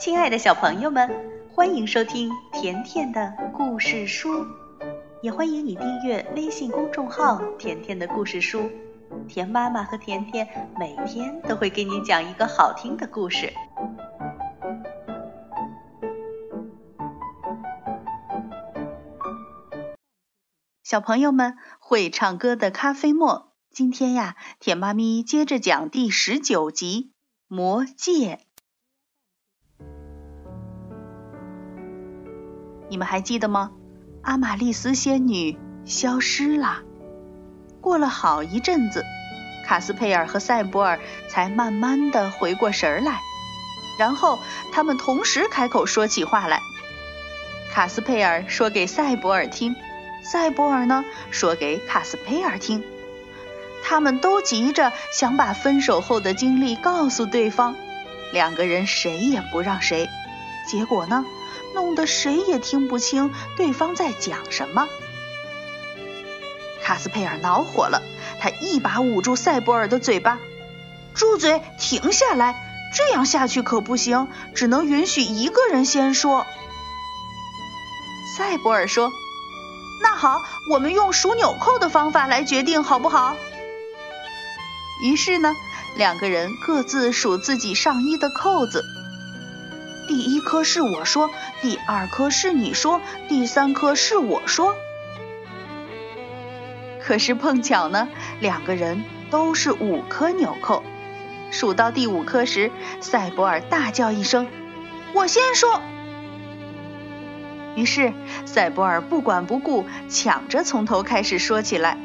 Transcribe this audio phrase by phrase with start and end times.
[0.00, 1.10] 亲爱的小朋友们，
[1.52, 4.46] 欢迎收听甜甜的故事书，
[5.20, 8.70] 也欢迎你订阅微信公众号“甜甜的故事书”。
[9.28, 10.48] 甜妈妈和甜甜
[10.78, 13.52] 每天都会给你讲一个好听的故事。
[20.82, 27.12] 小朋友们，会唱歌的咖啡沫，今天呀，甜妈咪接着讲第十九集
[27.54, 28.36] 《魔戒》。
[32.90, 33.70] 你们还记得吗？
[34.22, 36.80] 阿玛丽斯仙女消失了。
[37.80, 39.04] 过了好一阵子，
[39.64, 43.20] 卡斯佩尔和塞博尔才慢慢的回过神儿来，
[43.96, 44.40] 然后
[44.72, 46.60] 他们同时开口说起话来。
[47.72, 49.76] 卡斯佩尔说给塞博尔听，
[50.24, 52.82] 塞博尔呢说给卡斯佩尔听。
[53.84, 57.76] 他们都急着想把分手后的经历告诉对方，
[58.32, 60.08] 两个人谁也不让谁。
[60.66, 61.24] 结果呢？
[61.74, 64.88] 弄得谁也听不清对方在讲什么。
[66.82, 68.02] 卡斯佩尔恼火了，
[68.40, 70.38] 他一把捂住塞博尔的嘴巴
[71.14, 72.66] ：“住嘴，停下来！
[72.96, 76.44] 这样下去可不行，只能允许一个人先说。”
[78.36, 79.12] 塞博尔说
[80.02, 83.36] ：“那好，我们用数纽扣的方法来决定，好不好？”
[85.04, 85.54] 于是呢，
[85.96, 88.84] 两个人各自数自己上衣的扣子。
[90.10, 91.30] 第一颗是我说，
[91.62, 94.74] 第二颗是你说，第三颗是我说。
[97.00, 98.08] 可是碰巧呢，
[98.40, 100.82] 两个人都是五颗纽扣。
[101.52, 104.48] 数到第五颗时，塞博尔大叫一声
[105.14, 105.80] ：“我先说！”
[107.76, 108.12] 于是
[108.46, 111.96] 塞博尔不管不顾，抢着从头开始说起来。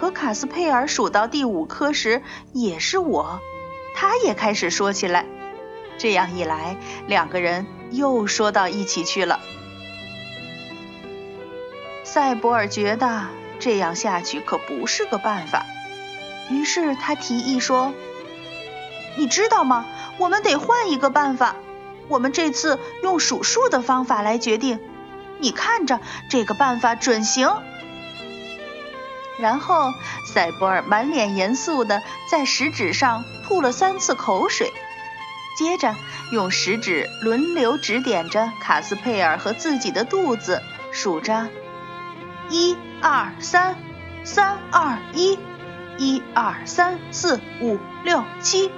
[0.00, 2.22] 可卡斯佩尔数到第五颗时，
[2.54, 3.38] 也是我，
[3.94, 5.26] 他也开始说起来。
[5.98, 9.40] 这样一来，两个人又说到一起去了。
[12.04, 13.26] 塞博尔觉得
[13.58, 15.66] 这样下去可不是个办法，
[16.50, 17.92] 于是他提议说
[19.18, 19.84] ：“你知道吗？
[20.16, 21.56] 我们得换一个办法。
[22.08, 24.80] 我们这次用数数的方法来决定。
[25.40, 26.00] 你看着，
[26.30, 27.50] 这个办法准行。”
[29.38, 29.92] 然后，
[30.24, 34.72] 塞博尔满脸严肃地在食指上吐了三次口水。
[35.58, 35.96] 接着，
[36.30, 41.48] 用食指轮流指点着卡斯佩尔和自己的肚子，数着：
[42.48, 43.76] 一二三，
[44.22, 45.36] 三二一，
[45.96, 48.70] 一二三四五六七。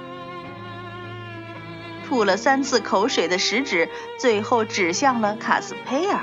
[2.07, 3.87] 吐了三次口水的食指
[4.17, 6.21] 最后指向了卡斯佩尔。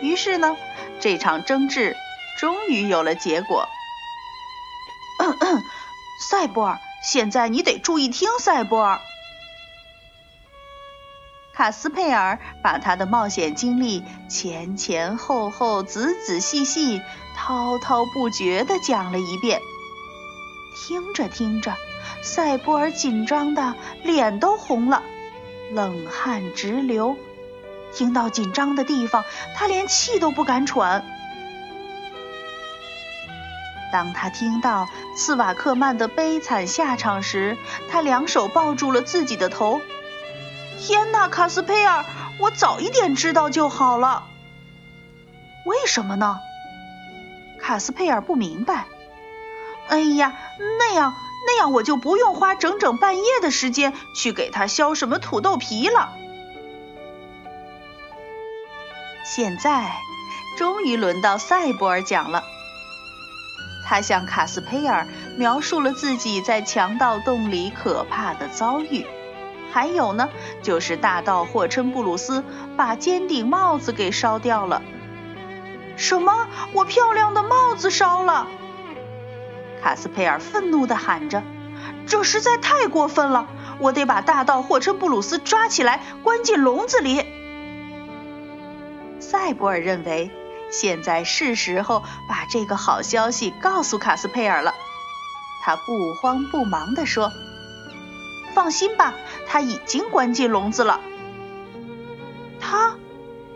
[0.00, 0.56] 于是呢，
[1.00, 1.94] 这场争执
[2.40, 3.68] 终于有了结果。
[6.18, 8.98] 塞博尔，现在你得注意听，塞博尔。
[11.56, 17.00] 卡斯佩尔把他的冒险经历前前后后、仔仔细细、
[17.34, 19.58] 滔滔不绝地讲了一遍。
[20.76, 21.74] 听着听着，
[22.22, 25.02] 塞波尔紧张的脸都红了，
[25.72, 27.16] 冷汗直流。
[27.94, 29.24] 听到紧张的地方，
[29.54, 31.02] 他连气都不敢喘。
[33.90, 34.86] 当他听到
[35.16, 37.56] 茨瓦克曼的悲惨下场时，
[37.90, 39.80] 他两手抱住了自己的头。
[40.78, 42.04] 天哪，卡斯佩尔，
[42.40, 44.24] 我早一点知道就好了。
[45.64, 46.38] 为什么呢？
[47.60, 48.86] 卡斯佩尔不明白。
[49.88, 50.34] 哎呀，
[50.78, 51.14] 那样
[51.46, 56.12] 那样，我就不用花整整半夜的时间去给他削什么土豆皮了。
[59.24, 59.96] 现在，
[60.58, 62.44] 终于轮到塞博尔讲了。
[63.84, 65.06] 他向卡斯佩尔
[65.36, 69.06] 描述了自己在强盗洞里可怕的遭遇。
[69.72, 70.28] 还有呢，
[70.62, 72.44] 就是大盗霍琛布鲁斯
[72.76, 74.82] 把尖顶帽子给烧掉了。
[75.96, 76.48] 什么？
[76.72, 78.46] 我漂亮的帽子烧了！
[79.82, 81.42] 卡斯佩尔愤怒地喊着
[82.06, 83.46] ：“这实在太过分了！
[83.78, 87.24] 我得把大盗霍琛布鲁斯抓起来，关进笼子里。”
[89.20, 90.30] 塞博尔认为，
[90.70, 94.74] 现在是时候把这个好消息告诉卡斯佩尔了。
[95.62, 97.32] 他不慌不忙地说
[98.54, 99.14] ：“放心吧。”
[99.46, 101.00] 他已经关进笼子了。
[102.60, 102.96] 他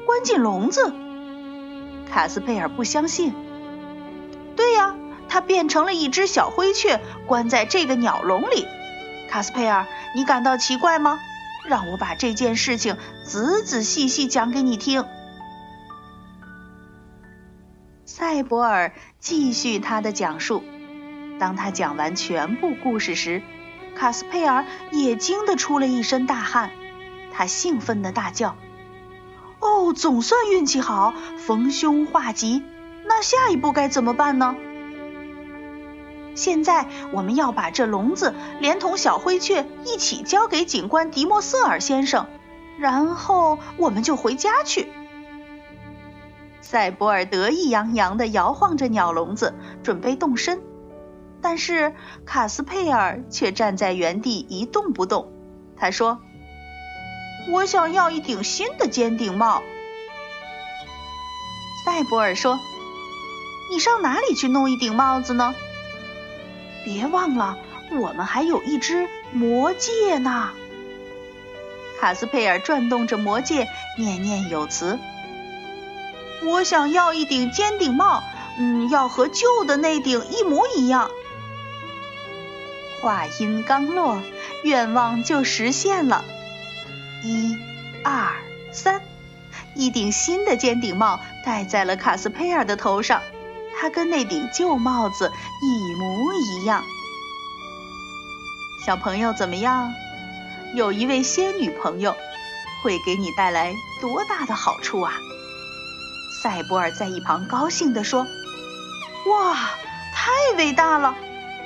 [0.07, 0.93] 关进笼子？
[2.11, 3.35] 卡斯佩尔不相信。
[4.57, 4.95] 对呀，
[5.29, 8.67] 他变成了一只小灰雀，关在这个鸟笼里。
[9.31, 11.19] 卡斯佩尔，你感到奇怪吗？
[11.69, 15.05] 让我把这件事情仔仔细细讲给你听。
[18.07, 20.65] 塞博尔继续他的讲述。
[21.39, 23.43] 当他讲完全部故事时，
[24.01, 26.71] 卡斯佩尔也惊得出了一身大汗。
[27.31, 28.57] 他兴奋地大叫
[29.61, 32.63] ：“哦，总算运气好，逢凶化吉！
[33.05, 34.57] 那下一步该怎么办呢？”
[36.35, 42.27] 现在我们要把这笼子连同小灰雀一起交给警官迪莫瑟尔先生，
[42.79, 44.91] 然后我们就回家去。
[46.63, 50.63] 赛博尔得意洋洋地摇晃着鸟笼子，准备动身，
[51.43, 51.95] 但是
[52.25, 55.33] 卡斯佩尔却站在原地一动不动。
[55.77, 56.21] 他说
[57.51, 59.63] ：“我想要一顶新的尖顶帽。”
[61.85, 62.61] 赛博尔说
[63.73, 65.55] ：“你上哪里去弄一顶帽子呢？”
[66.85, 67.59] 别忘了，
[68.01, 70.51] 我们还有一只魔戒呢。
[72.01, 74.99] 卡斯佩尔转动着魔戒，念念有词
[76.45, 78.23] ：“我想要一顶尖顶帽，
[78.59, 81.11] 嗯，要和旧的那顶一模一样。”
[83.01, 84.23] 话音刚落，
[84.63, 86.25] 愿望就实现了。
[87.23, 87.57] 一、
[88.05, 88.33] 二、
[88.73, 89.03] 三，
[89.75, 93.23] 一顶新的尖顶帽戴在了卡斯佩尔的头上。
[93.81, 95.33] 它跟那顶旧帽子
[95.63, 96.85] 一模一样。
[98.85, 99.93] 小朋友怎么样？
[100.75, 102.15] 有一位仙女朋友，
[102.83, 105.15] 会给你带来多大的好处啊？
[106.43, 108.27] 赛博尔在一旁高兴地说
[109.27, 109.57] ：“哇，
[110.15, 111.17] 太伟大了！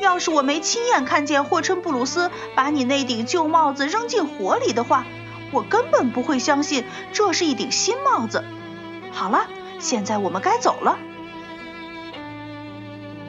[0.05, 5.06] 要是我没亲眼看见霍琛布鲁斯把你那顶旧帽子扔进火里的话，
[5.51, 8.45] 我根本不会相信这是一顶新帽子。
[9.11, 9.47] 好了，
[9.81, 10.99] 现在我们该走了。”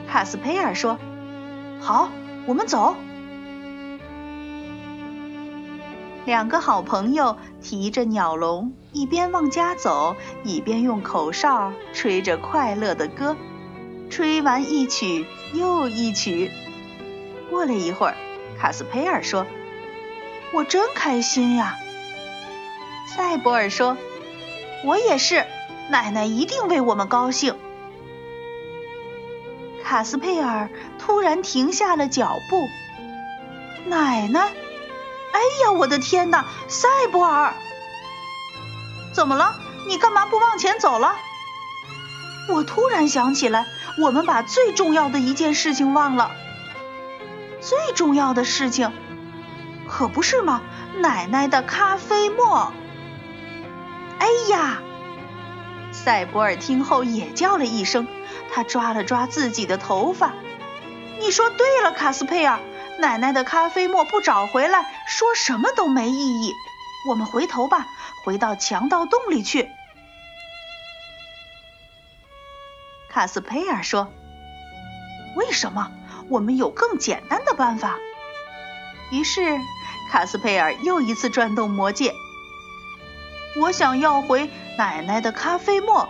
[0.06, 0.98] 卡斯佩尔说
[1.80, 2.10] ：“好，
[2.46, 2.94] 我们走。”
[6.26, 10.14] 两个好朋友提着鸟笼，一边往家走，
[10.44, 13.36] 一边用口哨吹着快乐的歌，
[14.10, 16.50] 吹完一曲又一曲。
[17.50, 18.16] 过了一会儿，
[18.60, 19.46] 卡斯佩尔说
[20.52, 21.76] ：“我真开心呀。”
[23.14, 23.96] 赛博尔说
[24.84, 25.46] ：“我也是，
[25.90, 27.56] 奶奶一定为我们高兴。”
[29.84, 32.66] 卡斯佩尔突然停下了脚步。
[33.88, 36.44] 奶奶，哎呀，我的天哪！
[36.66, 37.54] 赛博尔，
[39.14, 39.54] 怎么了？
[39.86, 41.14] 你干嘛不往前走了？
[42.50, 43.64] 我突然想起来，
[44.02, 46.32] 我们把最重要的一件事情忘了。
[47.66, 48.92] 最重要的事情，
[49.88, 50.62] 可不是吗？
[51.00, 52.72] 奶奶的咖啡沫。
[54.20, 54.78] 哎呀！
[55.90, 58.06] 塞博尔听后也叫了一声。
[58.52, 60.32] 他抓了抓自己的头发。
[61.18, 62.60] 你说对了，卡斯佩尔，
[63.00, 66.52] 奶奶的咖啡沫不找回来，说什么都没意义。
[67.08, 67.88] 我们回头吧，
[68.24, 69.68] 回到强盗洞里去。
[73.10, 74.12] 卡斯佩尔说
[75.34, 75.90] ：“为什么？
[76.28, 77.98] 我们有更简单的办法。”
[79.12, 79.58] 于是，
[80.10, 82.14] 卡斯佩尔又一次转动魔戒。
[83.60, 86.08] 我想要回奶奶的咖啡沫。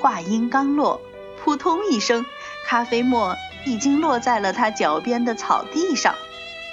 [0.00, 1.00] 话音刚落，
[1.42, 2.24] 扑通一声，
[2.66, 3.36] 咖啡沫
[3.66, 6.14] 已经落在了他脚边的草地上。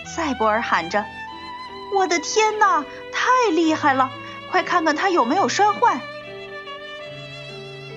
[0.06, 1.04] 赛博尔喊着
[1.98, 4.12] ：“我的天哪，太厉害了！
[4.51, 6.00] 快看看它有没有摔坏。”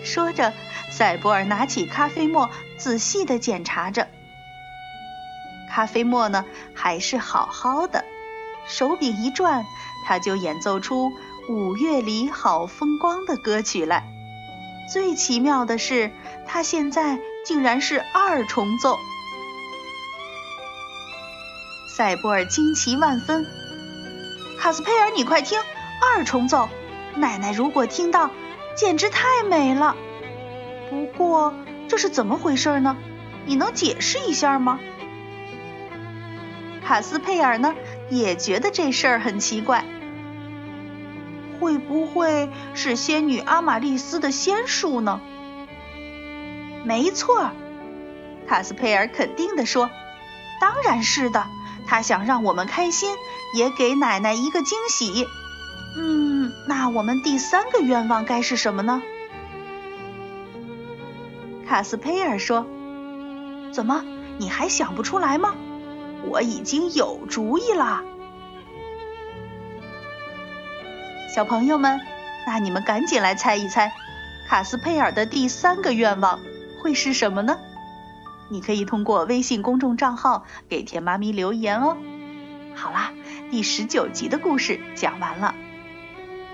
[0.09, 0.55] 说着，
[0.91, 4.09] 赛博尔拿起咖啡沫，仔细地检查着。
[5.71, 8.05] 咖啡沫呢，还是好好的。
[8.67, 9.67] 手柄一转，
[10.07, 11.13] 他就演奏出
[11.49, 14.03] 五月里好风光的歌曲来。
[14.91, 16.11] 最奇妙的是，
[16.47, 18.99] 他现在竟然是二重奏。
[21.95, 23.47] 赛博尔惊奇万分。
[24.59, 25.61] 卡斯佩尔，你快听，
[26.01, 26.71] 二重奏！
[27.15, 28.31] 奶奶如果听到，
[28.77, 29.97] 简直太美了。
[30.91, 31.55] 不过
[31.89, 32.97] 这是怎么回事呢？
[33.47, 34.79] 你能解释一下吗？
[36.85, 37.75] 卡斯佩尔呢，
[38.11, 39.85] 也觉得这事儿很奇怪。
[41.61, 45.21] 会不会是仙女阿玛丽斯的仙术呢？
[46.85, 47.51] 没错，
[48.47, 49.91] 卡斯佩尔肯定地说
[50.61, 51.47] ：“当然是的，
[51.87, 53.15] 他想让我们开心，
[53.55, 55.27] 也给奶奶一个惊喜。”
[55.99, 59.03] 嗯，那我们第三个愿望该是什么呢？
[61.69, 62.67] 卡斯佩尔说
[63.73, 64.03] ：“怎么，
[64.39, 65.55] 你还想不出来吗？
[66.27, 68.03] 我已经有主意了。”
[71.35, 72.01] 小朋友们，
[72.47, 73.93] 那你们赶紧来猜一猜，
[74.49, 76.41] 卡斯佩尔的第三个愿望
[76.83, 77.59] 会是什么呢？
[78.49, 81.99] 你可以通过微信公众账号给甜妈咪留言哦。
[82.75, 83.13] 好啦，
[83.51, 85.55] 第十九集的故事讲完了，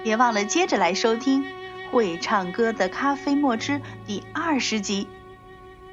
[0.02, 1.44] 别忘了接着来收听
[1.94, 3.74] 《会唱歌的咖啡墨汁》
[4.04, 5.06] 第二十集。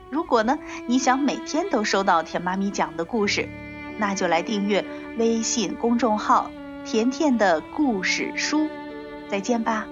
[0.09, 3.47] 如果呢你想每天都收到甜妈咪讲的故事，
[3.99, 4.83] 那就来订阅
[5.19, 6.49] 微信公众号。
[6.83, 8.67] 甜甜的故事书。
[9.29, 9.85] 再见吧。